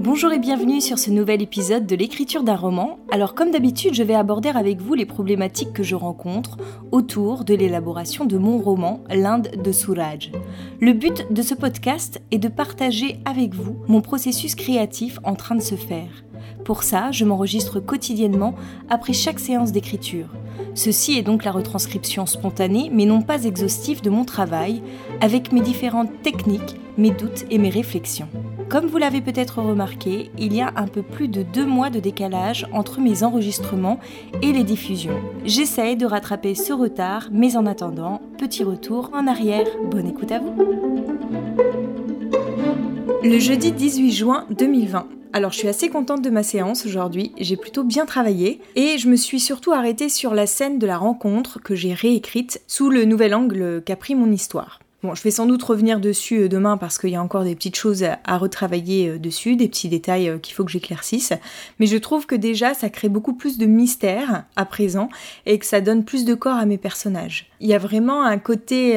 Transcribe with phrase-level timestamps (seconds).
[0.00, 2.98] Bonjour et bienvenue sur ce nouvel épisode de l'écriture d'un roman.
[3.10, 6.58] Alors comme d'habitude, je vais aborder avec vous les problématiques que je rencontre
[6.90, 10.32] autour de l'élaboration de mon roman L'Inde de Souraj.
[10.80, 15.54] Le but de ce podcast est de partager avec vous mon processus créatif en train
[15.54, 16.24] de se faire.
[16.64, 18.54] Pour ça, je m'enregistre quotidiennement
[18.88, 20.28] après chaque séance d'écriture.
[20.74, 24.82] Ceci est donc la retranscription spontanée mais non pas exhaustive de mon travail,
[25.20, 28.28] avec mes différentes techniques, mes doutes et mes réflexions.
[28.68, 31.98] Comme vous l'avez peut-être remarqué, il y a un peu plus de deux mois de
[31.98, 33.98] décalage entre mes enregistrements
[34.42, 35.20] et les diffusions.
[35.44, 39.66] J'essaye de rattraper ce retard, mais en attendant, petit retour en arrière.
[39.90, 40.54] Bonne écoute à vous.
[43.22, 45.19] Le jeudi 18 juin 2020.
[45.32, 49.08] Alors je suis assez contente de ma séance aujourd'hui, j'ai plutôt bien travaillé et je
[49.08, 53.04] me suis surtout arrêtée sur la scène de la rencontre que j'ai réécrite sous le
[53.04, 54.80] nouvel angle qu'a pris mon histoire.
[55.02, 57.54] Bon, je vais sans doute revenir dessus euh, demain parce qu'il y a encore des
[57.54, 61.32] petites choses à retravailler euh, dessus, des petits détails euh, qu'il faut que j'éclaircisse.
[61.78, 65.08] Mais je trouve que déjà ça crée beaucoup plus de mystère à présent
[65.46, 67.48] et que ça donne plus de corps à mes personnages.
[67.60, 68.92] Il y a vraiment un côté...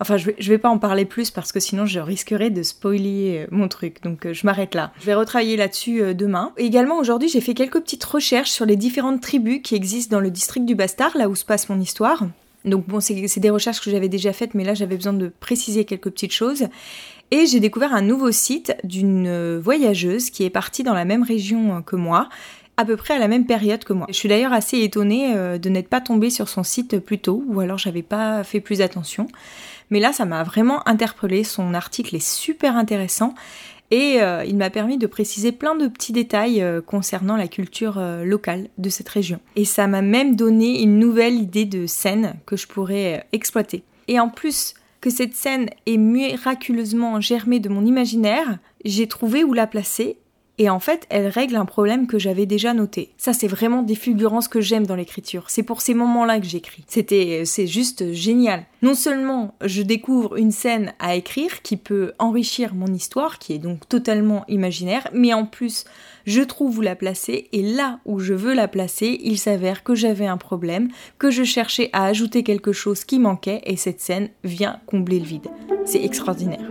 [0.00, 3.46] Enfin, je vais, vais pas en parler plus parce que sinon je risquerais de spoiler
[3.50, 4.02] mon truc.
[4.02, 4.92] Donc je m'arrête là.
[5.00, 6.52] Je vais retravailler là-dessus demain.
[6.58, 10.30] également aujourd'hui j'ai fait quelques petites recherches sur les différentes tribus qui existent dans le
[10.30, 12.24] district du Bastard, là où se passe mon histoire.
[12.64, 15.84] Donc bon, c'est des recherches que j'avais déjà faites, mais là j'avais besoin de préciser
[15.84, 16.66] quelques petites choses.
[17.30, 21.22] Et j'ai découvert un nouveau site d'une euh, voyageuse qui est partie dans la même
[21.22, 22.28] région euh, que moi,
[22.76, 24.06] à peu près à la même période que moi.
[24.08, 27.42] Je suis d'ailleurs assez étonnée euh, de n'être pas tombée sur son site plus tôt,
[27.48, 29.26] ou alors j'avais pas fait plus attention.
[29.90, 31.44] Mais là, ça m'a vraiment interpellée.
[31.44, 33.34] Son article est super intéressant
[33.90, 37.98] et euh, il m'a permis de préciser plein de petits détails euh, concernant la culture
[37.98, 39.40] euh, locale de cette région.
[39.56, 43.84] Et ça m'a même donné une nouvelle idée de scène que je pourrais exploiter.
[44.08, 49.52] Et en plus que cette scène est miraculeusement germée de mon imaginaire, j'ai trouvé où
[49.52, 50.16] la placer
[50.58, 53.10] et en fait, elle règle un problème que j'avais déjà noté.
[53.16, 55.44] Ça, c'est vraiment des fulgurances que j'aime dans l'écriture.
[55.48, 56.84] C'est pour ces moments-là que j'écris.
[56.86, 58.64] C'était, c'est juste génial.
[58.82, 63.58] Non seulement je découvre une scène à écrire qui peut enrichir mon histoire, qui est
[63.58, 65.84] donc totalement imaginaire, mais en plus,
[66.26, 69.94] je trouve où la placer, et là où je veux la placer, il s'avère que
[69.94, 70.88] j'avais un problème,
[71.18, 75.26] que je cherchais à ajouter quelque chose qui manquait, et cette scène vient combler le
[75.26, 75.48] vide.
[75.84, 76.68] C'est extraordinaire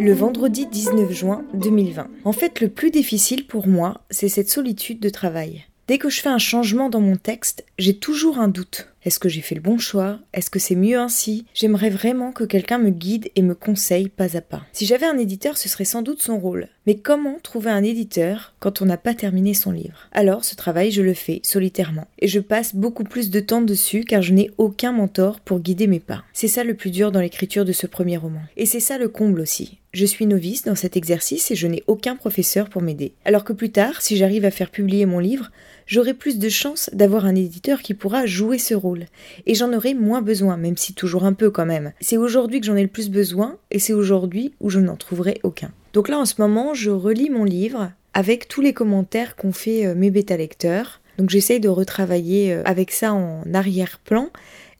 [0.00, 2.08] le vendredi 19 juin 2020.
[2.24, 5.66] En fait, le plus difficile pour moi, c'est cette solitude de travail.
[5.88, 8.89] Dès que je fais un changement dans mon texte, j'ai toujours un doute.
[9.04, 10.18] Est-ce que j'ai fait le bon choix?
[10.34, 11.46] Est-ce que c'est mieux ainsi?
[11.54, 14.62] J'aimerais vraiment que quelqu'un me guide et me conseille pas à pas.
[14.72, 16.68] Si j'avais un éditeur, ce serait sans doute son rôle.
[16.86, 20.08] Mais comment trouver un éditeur quand on n'a pas terminé son livre?
[20.12, 22.08] Alors ce travail, je le fais solitairement.
[22.18, 25.86] Et je passe beaucoup plus de temps dessus car je n'ai aucun mentor pour guider
[25.86, 26.24] mes pas.
[26.32, 28.40] C'est ça le plus dur dans l'écriture de ce premier roman.
[28.56, 29.78] Et c'est ça le comble aussi.
[29.92, 33.12] Je suis novice dans cet exercice et je n'ai aucun professeur pour m'aider.
[33.24, 35.50] Alors que plus tard, si j'arrive à faire publier mon livre,
[35.90, 39.06] j'aurai plus de chances d'avoir un éditeur qui pourra jouer ce rôle
[39.44, 41.92] et j'en aurai moins besoin, même si toujours un peu quand même.
[42.00, 45.40] C'est aujourd'hui que j'en ai le plus besoin, et c'est aujourd'hui où je n'en trouverai
[45.42, 45.72] aucun.
[45.92, 49.86] Donc là, en ce moment, je relis mon livre avec tous les commentaires qu'ont fait
[49.86, 51.00] euh, mes bêta-lecteurs.
[51.18, 54.30] Donc j'essaye de retravailler euh, avec ça en arrière-plan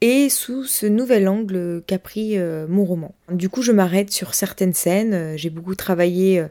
[0.00, 3.14] et sous ce nouvel angle qu'a pris euh, mon roman.
[3.30, 5.36] Du coup, je m'arrête sur certaines scènes.
[5.36, 6.44] J'ai beaucoup travaillé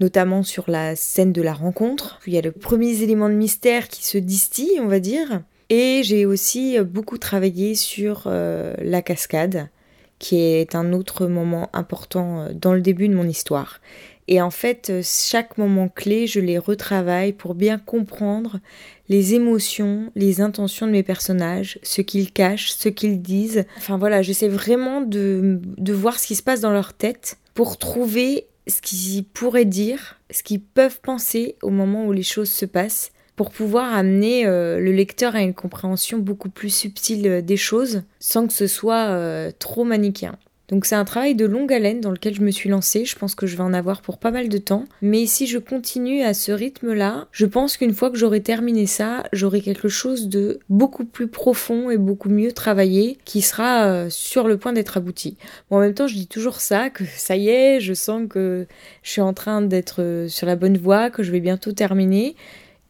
[0.00, 2.20] notamment sur la scène de la rencontre.
[2.26, 5.42] Il y a le premier élément de mystère qui se distille, on va dire.
[5.70, 9.68] Et j'ai aussi euh, beaucoup travaillé sur euh, la cascade,
[10.18, 13.80] qui est un autre moment important euh, dans le début de mon histoire.
[14.26, 18.58] Et en fait, chaque moment clé, je les retravaille pour bien comprendre
[19.10, 23.66] les émotions, les intentions de mes personnages, ce qu'ils cachent, ce qu'ils disent.
[23.76, 25.60] Enfin voilà, j'essaie vraiment de
[25.92, 30.42] voir ce qui se passe dans leur tête pour trouver ce qu'ils pourraient dire, ce
[30.42, 34.92] qu'ils peuvent penser au moment où les choses se passent pour pouvoir amener euh, le
[34.92, 39.50] lecteur à une compréhension beaucoup plus subtile euh, des choses sans que ce soit euh,
[39.58, 40.36] trop manichéen.
[40.68, 43.34] Donc c'est un travail de longue haleine dans lequel je me suis lancée, je pense
[43.34, 46.34] que je vais en avoir pour pas mal de temps, mais si je continue à
[46.34, 51.04] ce rythme-là, je pense qu'une fois que j'aurai terminé ça, j'aurai quelque chose de beaucoup
[51.04, 55.36] plus profond et beaucoup mieux travaillé qui sera sur le point d'être abouti.
[55.70, 58.66] Bon, en même temps, je dis toujours ça, que ça y est, je sens que
[59.02, 62.36] je suis en train d'être sur la bonne voie, que je vais bientôt terminer,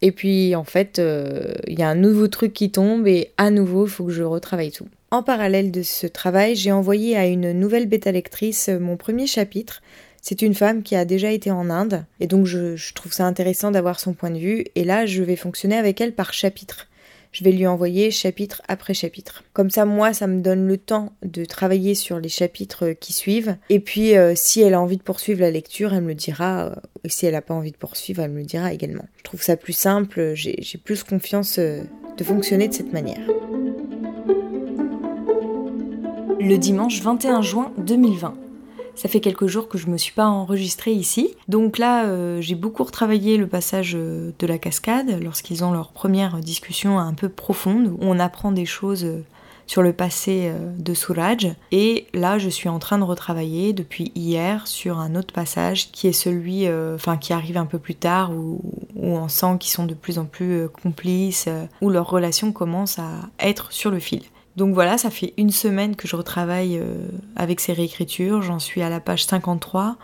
[0.04, 3.50] et puis en fait, euh, il y a un nouveau truc qui tombe et à
[3.50, 4.86] nouveau, il faut que je retravaille tout.
[5.14, 9.28] En parallèle de ce travail, j'ai envoyé à une nouvelle bêta lectrice euh, mon premier
[9.28, 9.80] chapitre.
[10.20, 13.70] C'est une femme qui a déjà été en Inde et donc je, trouve ça intéressant
[13.70, 14.64] d'avoir son point de vue.
[14.74, 16.88] Et là, je vais fonctionner avec elle par chapitre.
[17.30, 19.44] je vais lui envoyer chapitre après chapitre.
[19.52, 23.56] Comme ça, moi, ça me donne le temps de travailler sur les chapitres qui suivent.
[23.70, 26.64] Et puis, euh, si elle a envie de poursuivre la lecture, elle me le dira.
[26.64, 26.74] Euh,
[27.04, 29.06] et si elle n'a pas envie de poursuivre, elle me le dira également.
[29.18, 31.84] Je trouve ça plus simple, j'ai plus confiance euh,
[32.18, 33.20] de fonctionner de cette manière.
[36.46, 38.34] Le dimanche 21 juin 2020.
[38.96, 41.34] Ça fait quelques jours que je me suis pas enregistrée ici.
[41.48, 45.92] Donc là, euh, j'ai beaucoup retravaillé le passage euh, de la cascade lorsqu'ils ont leur
[45.92, 49.24] première discussion un peu profonde où on apprend des choses euh,
[49.66, 51.54] sur le passé de Suraj.
[51.72, 56.06] Et là, je suis en train de retravailler depuis hier sur un autre passage qui
[56.06, 56.66] est celui,
[57.22, 58.60] qui arrive un peu plus tard où,
[58.94, 61.48] où on sent qu'ils sont de plus en plus complices,
[61.80, 64.20] où leur relation commence à être sur le fil.
[64.56, 68.82] Donc voilà, ça fait une semaine que je retravaille euh, avec ces réécritures, j'en suis
[68.82, 69.96] à la page 53.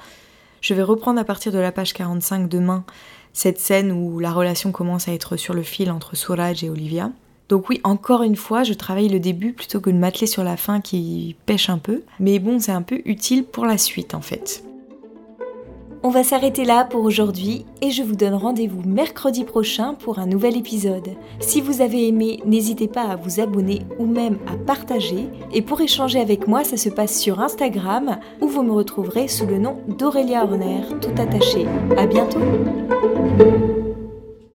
[0.61, 2.85] Je vais reprendre à partir de la page 45 demain
[3.32, 7.11] cette scène où la relation commence à être sur le fil entre Souraj et Olivia.
[7.49, 10.56] Donc oui, encore une fois, je travaille le début plutôt que de m'atteler sur la
[10.56, 12.03] fin qui pêche un peu.
[12.19, 14.64] Mais bon, c'est un peu utile pour la suite en fait.
[16.02, 20.26] On va s'arrêter là pour aujourd'hui et je vous donne rendez-vous mercredi prochain pour un
[20.26, 21.11] nouvel épisode.
[21.41, 25.29] Si vous avez aimé, n'hésitez pas à vous abonner ou même à partager.
[25.52, 29.47] Et pour échanger avec moi, ça se passe sur Instagram où vous me retrouverez sous
[29.47, 31.67] le nom d'Aurélia Horner, tout attaché.
[31.99, 32.41] À bientôt!